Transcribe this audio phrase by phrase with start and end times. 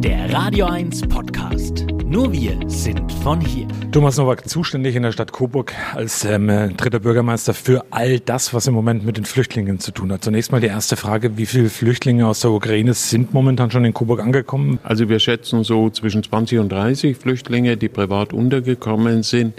[0.00, 1.84] Der Radio 1 Podcast.
[2.04, 3.66] Nur wir sind von hier.
[3.90, 8.68] Thomas Nowak, zuständig in der Stadt Coburg als ähm, dritter Bürgermeister für all das, was
[8.68, 10.22] im Moment mit den Flüchtlingen zu tun hat.
[10.22, 13.92] Zunächst mal die erste Frage, wie viele Flüchtlinge aus der Ukraine sind momentan schon in
[13.92, 14.78] Coburg angekommen?
[14.84, 19.54] Also wir schätzen so zwischen 20 und 30 Flüchtlinge, die privat untergekommen sind.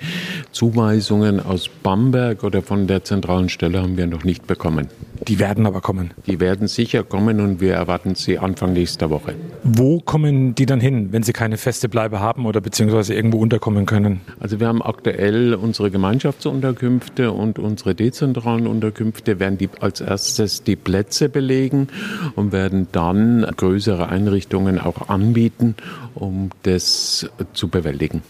[0.54, 4.88] Zuweisungen aus Bamberg oder von der zentralen Stelle haben wir noch nicht bekommen.
[5.27, 6.11] Die werden aber kommen.
[6.25, 9.36] Die werden sicher kommen und wir erwarten sie Anfang nächster Woche.
[9.63, 13.86] Wo kommen die dann hin, wenn sie keine feste Bleibe haben oder beziehungsweise irgendwo unterkommen
[13.86, 14.21] können?
[14.39, 20.75] Also wir haben aktuell unsere Gemeinschaftsunterkünfte und unsere dezentralen Unterkünfte werden die als erstes die
[20.75, 21.89] Plätze belegen
[22.36, 25.75] und werden dann größere Einrichtungen auch anbieten,
[26.15, 28.21] um das zu bewältigen.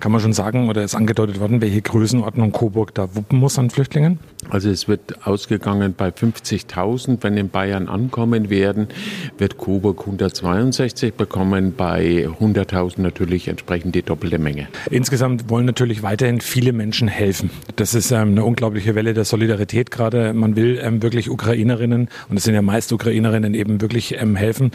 [0.00, 3.70] Kann man schon sagen oder ist angedeutet worden, welche Größenordnung Coburg da wuppen muss an
[3.70, 4.18] Flüchtlingen?
[4.50, 7.18] Also es wird ausgegangen bei 50.000.
[7.20, 8.88] Wenn in Bayern ankommen werden,
[9.36, 14.68] wird Coburg 162 bekommen, bei 100.000 natürlich entsprechend die doppelte Menge.
[14.90, 17.50] Insgesamt wollen natürlich weiterhin viele Menschen helfen.
[17.76, 20.32] Das ist ähm, eine unglaubliche Welle der Solidarität gerade.
[20.32, 24.70] Man will ähm, wirklich Ukrainerinnen, und es sind ja meist Ukrainerinnen, eben wirklich ähm, helfen.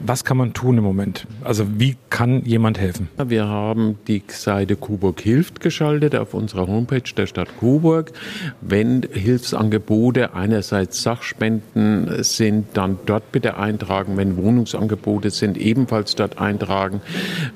[0.00, 1.26] Was kann man tun im Moment?
[1.42, 3.08] Also wie kann jemand helfen?
[3.16, 8.12] Wir haben die Seite Coburg hilft geschaltet auf unserer Homepage der Stadt Coburg.
[8.60, 14.16] Wenn Hilfsangebote einerseits Sachspenden sind, dann dort bitte eintragen.
[14.16, 17.00] Wenn Wohnungsangebote sind, ebenfalls dort eintragen.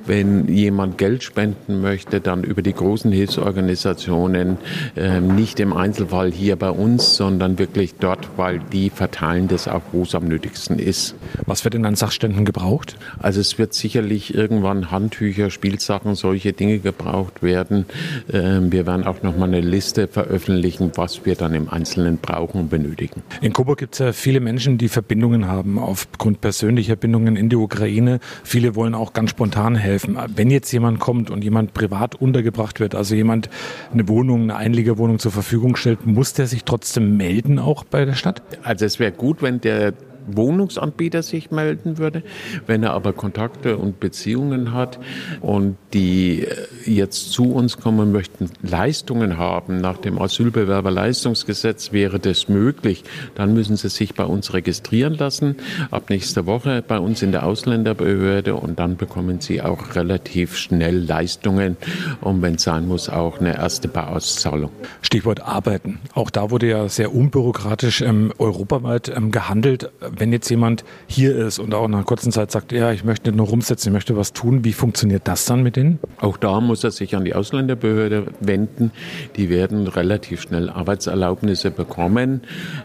[0.06, 4.58] Wenn jemand Geld spenden möchte, dann über die großen Hilfsorganisationen,
[4.96, 9.82] äh, nicht im Einzelfall hier bei uns, sondern wirklich dort, weil die verteilen das auch,
[9.92, 11.14] wo es am nötigsten ist.
[11.46, 12.96] Was wird denn an Sachständen gebraucht?
[13.18, 17.86] Also es wird sicherlich irgendwann Handtücher, Spielsachen, solche Dinge gebraucht werden.
[18.32, 22.62] Ähm, wir werden auch noch mal eine Liste veröffentlichen, was wir dann im Einzelnen brauchen
[22.62, 23.22] und benötigen.
[23.40, 27.56] In Coburg gibt es ja viele Menschen, die Verbindungen haben aufgrund persönlicher Bindungen in die
[27.56, 28.20] Ukraine.
[28.44, 30.18] Viele wollen auch ganz spontan helfen.
[30.34, 33.48] Wenn jetzt jemand kommt und jemand privat untergebracht wird, also jemand
[33.92, 38.14] eine Wohnung, eine Einliegerwohnung zur Verfügung stellt, muss der sich trotzdem melden auch bei der
[38.14, 38.42] Stadt?
[38.62, 39.92] Also es wäre gut, wenn der
[40.26, 42.22] Wohnungsanbieter sich melden würde.
[42.66, 44.98] Wenn er aber Kontakte und Beziehungen hat
[45.40, 52.48] und die äh, jetzt zu uns kommen möchten, Leistungen haben, nach dem Asylbewerberleistungsgesetz wäre das
[52.48, 55.56] möglich, dann müssen sie sich bei uns registrieren lassen,
[55.90, 60.98] ab nächster Woche bei uns in der Ausländerbehörde und dann bekommen sie auch relativ schnell
[60.98, 61.76] Leistungen
[62.20, 64.70] und wenn es sein muss, auch eine erste Bauauszahlung.
[65.02, 65.98] Stichwort Arbeiten.
[66.14, 71.58] Auch da wurde ja sehr unbürokratisch ähm, europaweit ähm, gehandelt wenn jetzt jemand hier ist
[71.58, 74.32] und auch nach einer kurzen Zeit sagt, ja, ich möchte nur rumsetzen, ich möchte was
[74.32, 75.98] tun, wie funktioniert das dann mit denen?
[76.20, 78.92] Auch da muss er sich an die Ausländerbehörde wenden.
[79.36, 82.42] Die werden relativ schnell Arbeitserlaubnisse bekommen.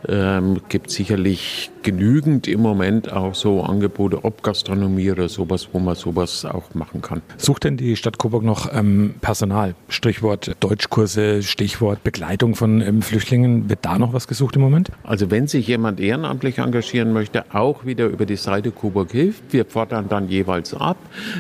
[0.07, 5.95] Ähm, gibt sicherlich genügend im Moment auch so Angebote, ob Gastronomie oder sowas, wo man
[5.95, 7.21] sowas auch machen kann.
[7.37, 9.73] Sucht denn die Stadt Coburg noch ähm, Personal?
[9.87, 13.69] Strichwort Deutschkurse, Stichwort Begleitung von ähm, Flüchtlingen.
[13.69, 14.91] Wird da noch was gesucht im Moment?
[15.03, 19.51] Also wenn sich jemand ehrenamtlich engagieren möchte, auch wieder über die Seite Coburg hilft.
[19.51, 20.97] Wir fordern dann jeweils ab.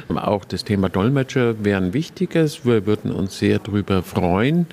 [0.09, 2.65] Auch das Thema Dolmetscher wäre ein wichtiges.
[2.65, 4.65] Wir würden uns sehr darüber freuen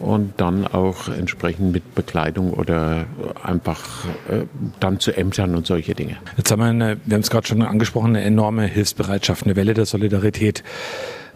[0.00, 3.06] und dann auch entsprechend mit Bekleidung oder
[3.42, 4.46] einfach äh,
[4.80, 6.16] dann zu Ämtern und solche Dinge.
[6.36, 9.74] Jetzt haben wir, eine, wir haben es gerade schon angesprochen, eine enorme Hilfsbereitschaft, eine Welle
[9.74, 10.64] der Solidarität.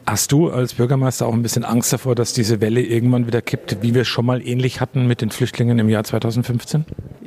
[0.05, 3.79] Hast du als Bürgermeister auch ein bisschen Angst davor, dass diese Welle irgendwann wieder kippt,
[3.83, 6.85] wie wir schon mal ähnlich hatten mit den Flüchtlingen im Jahr 2015?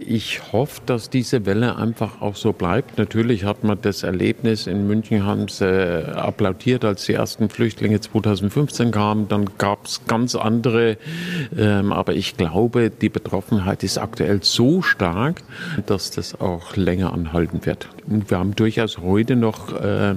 [0.07, 2.99] Ich hoffe, dass diese Welle einfach auch so bleibt.
[2.99, 7.99] Natürlich hat man das Erlebnis in München, haben sie äh, applaudiert, als die ersten Flüchtlinge
[7.99, 9.27] 2015 kamen.
[9.27, 10.97] Dann gab es ganz andere.
[11.57, 15.41] Ähm, aber ich glaube, die Betroffenheit ist aktuell so stark,
[15.87, 17.89] dass das auch länger anhalten wird.
[18.07, 20.13] Und wir haben durchaus heute noch äh,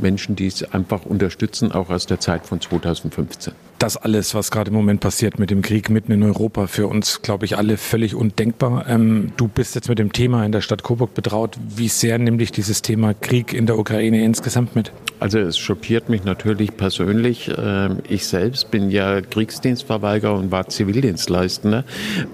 [0.00, 4.70] Menschen, die es einfach unterstützen, auch aus der Zeit von 2015 das alles, was gerade
[4.70, 8.14] im Moment passiert mit dem Krieg mitten in Europa, für uns, glaube ich, alle völlig
[8.14, 8.86] undenkbar.
[8.88, 11.56] Ähm, du bist jetzt mit dem Thema in der Stadt Coburg betraut.
[11.76, 14.92] Wie sehr nimmt dich dieses Thema Krieg in der Ukraine insgesamt mit?
[15.20, 17.50] Also es schockiert mich natürlich persönlich.
[17.56, 21.84] Ähm, ich selbst bin ja Kriegsdienstverweigerer und war Zivildienstleistender.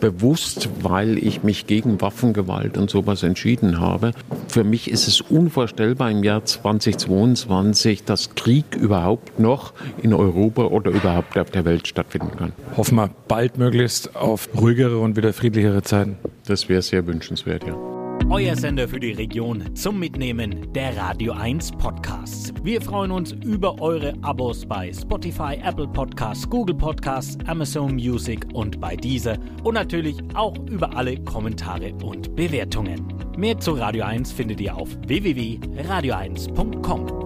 [0.01, 4.13] Bewusst, weil ich mich gegen Waffengewalt und sowas entschieden habe.
[4.49, 9.73] Für mich ist es unvorstellbar im Jahr 2022, dass Krieg überhaupt noch
[10.03, 12.53] in Europa oder überhaupt auf der Welt stattfinden kann.
[12.77, 16.17] Hoffen wir bald möglichst auf ruhigere und wieder friedlichere Zeiten.
[16.47, 17.75] Das wäre sehr wünschenswert, ja.
[18.31, 22.14] Euer Sender für die Region zum Mitnehmen der Radio 1 Podcasts.
[22.65, 28.81] Wir freuen uns über eure Abos bei Spotify, Apple Podcasts, Google Podcasts, Amazon Music und
[28.81, 33.07] bei dieser und natürlich auch über alle Kommentare und Bewertungen.
[33.37, 37.24] Mehr zu Radio 1 findet ihr auf www.radio1.com.